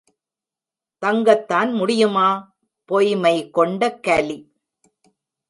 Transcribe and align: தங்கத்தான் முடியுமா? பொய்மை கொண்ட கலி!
தங்கத்தான் 1.01 1.71
முடியுமா? 1.73 2.27
பொய்மை 2.89 3.35
கொண்ட 3.49 3.91
கலி! 3.99 4.39